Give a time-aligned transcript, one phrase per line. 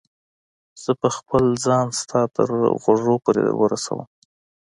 [0.83, 2.49] زه به خپل ځان ستا تر
[2.81, 4.01] غوږو پورې در ورسوم.